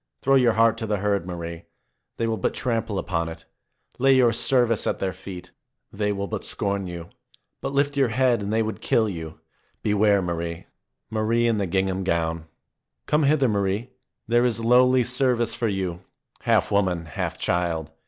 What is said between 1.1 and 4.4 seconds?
Marie. They will but trample upon it. Lay your